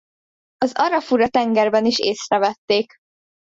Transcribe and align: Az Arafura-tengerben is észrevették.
Az 0.57 0.71
Arafura-tengerben 0.73 1.85
is 1.85 1.99
észrevették. 1.99 2.95